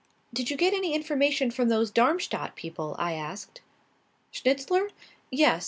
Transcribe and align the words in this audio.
"Did 0.33 0.49
you 0.49 0.57
get 0.57 0.73
any 0.73 0.95
information 0.95 1.51
from 1.51 1.69
those 1.69 1.91
Darmstadt 1.91 2.55
people?" 2.55 2.95
I 2.97 3.13
asked. 3.13 3.61
"Schnitzler? 4.31 4.89
Yes. 5.29 5.59